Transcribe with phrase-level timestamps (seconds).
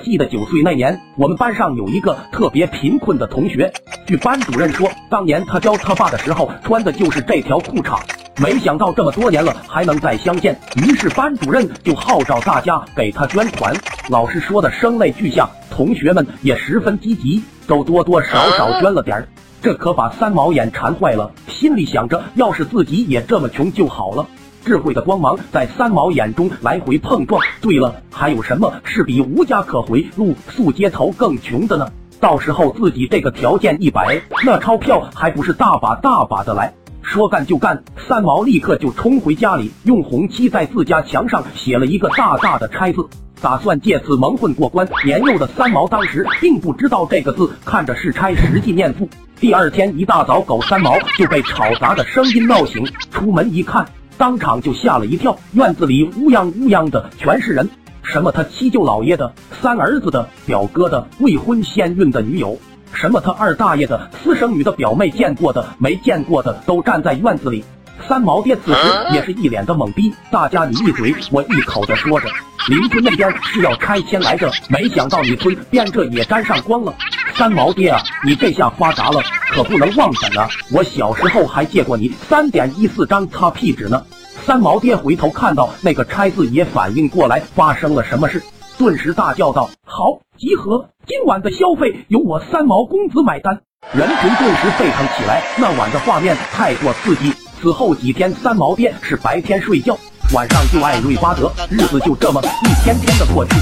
[0.00, 3.72] 记得九岁那年，我们班上有一个特别贫困的同学。
[4.06, 8.00] 据班主任说，当年他教他爸的时候穿的就是这条裤衩。
[8.40, 13.74] 没想到这么多年了还能再相见，于是班主任就号召大家给他捐款。
[14.08, 19.28] 老师说的声泪俱下，同学们也十分积极，都多多少少捐了点儿。
[19.62, 24.26] 这可把三毛眼馋坏了，心里想着，要是自己也这么穷就好了。
[24.64, 27.42] 智慧的光芒在三毛眼中来回碰撞。
[27.60, 31.90] 对了，还有什么是比无家可回、露宿街头更穷的呢？
[32.20, 36.72] 到时候自己这个条件一摆，那钞票还不是大把大把的来？
[37.02, 43.04] 说干就干，三毛立刻就冲回家里，用红漆在自家墙上写了一个大大的“拆”字，
[43.40, 44.86] 打算借此蒙混过关。
[45.04, 49.08] 年幼的三毛当时并不知道这个字看着是“拆”，实际念“富”。
[49.40, 53.84] 第二天一大早，狗三毛就被吵杂的声音闹醒，出门一看。
[54.20, 57.66] 当场就吓了一跳，院子里乌泱乌泱的全是人，
[58.02, 62.58] 什么他七舅老爷的、三儿子的、表哥的、未婚先孕的女友，
[62.92, 67.64] 什么他二大爷的、私生女的、表妹见过的、没见过的，都站在院子里。
[68.06, 68.78] 三毛爹此时
[69.14, 72.28] 也是一脸的懵逼，大家你一嘴我一口的说着，
[72.68, 76.94] 邻村那边是要拆迁来着，没想到你村边这也沾上光了。
[77.36, 80.48] 三毛爹啊，你这下发达了，可不能忘本啊！
[80.72, 84.04] 我小时候还借过你三点一四张擦屁纸呢。
[84.44, 88.42] 三毛爹回头看到那个拆字，也反应过来发生了什么事，
[88.78, 90.88] 顿时大叫道：“好，集合！
[91.06, 93.60] 今晚的消费由我三毛公子买单！”
[93.92, 95.42] 人群顿时沸腾起来。
[95.58, 97.32] 那晚的画面太过刺激。
[97.60, 99.98] 此后几天，三毛爹是白天睡觉。
[100.32, 103.52] 晚上就爱瑞巴德，日子就这么一天天的过去。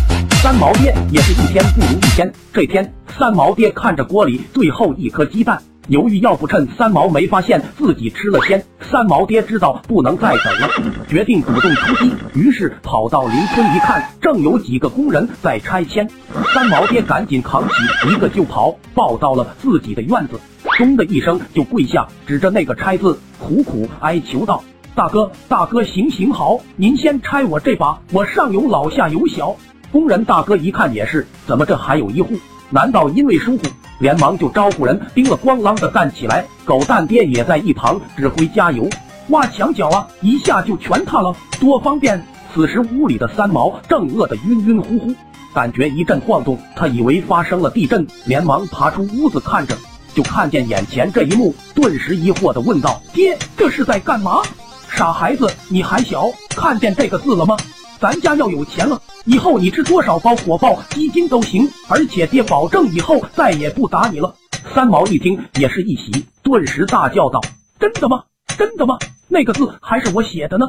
[0.42, 2.30] 三毛爹也是一天不如一天。
[2.52, 8.62] 这天，三毛爹看着锅里最后一颗鸡蛋，犹豫要不趁三毛没发现自己吃了先。
[8.90, 10.68] 三毛爹知道不能再等了，
[11.08, 12.12] 决定主动出击。
[12.34, 16.06] 于是跑到邻村一看，正有几个工人在拆迁。
[16.52, 17.74] 三毛爹赶紧扛起
[18.10, 20.38] 一个就跑，抱到了自己的院子，
[20.76, 24.62] 咚的一声就跪下，指着那个拆字，苦苦哀求道。
[24.98, 29.54] 大哥，大哥，行行好，您先拆我这把，我上有老下有小。
[29.92, 32.34] 工人大哥一看也是，怎么这还有一户？
[32.68, 33.62] 难道因为疏忽？
[34.00, 36.44] 连忙就招呼人叮了咣啷的干起来。
[36.64, 38.90] 狗蛋爹也在一旁指挥加油，
[39.28, 42.20] 挖墙脚啊，一下就全塌了，多方便。
[42.52, 45.14] 此时屋里的三毛正饿得晕晕乎乎，
[45.54, 49.78] 感觉一阵晃动，他以为发生了地震，连忙爬出屋子看着，
[50.12, 54.42] 就看见眼前这一幕，顿时疑惑的问道：“爹，这是在干嘛？”
[54.98, 56.24] 傻孩子，你还小，
[56.56, 57.56] 看见这个字了吗？
[58.00, 64.34] 咱家要有钱了，以后你吃多少包火爆鸡精都行，而且爹保证以后再也不打你了。
[64.74, 67.40] 三毛一听也是一喜，顿时大叫道
[67.78, 68.24] ：“真的吗？
[68.58, 68.98] 真的吗？
[69.28, 70.66] 那个字还是我写的呢！”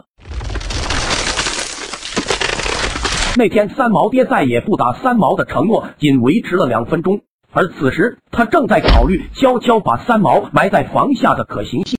[3.36, 11.98] 那天三毛爹再也不打三毛的承诺仅维持了两分钟，而此时他正在考虑悄悄把三毛埋在房下的可行性。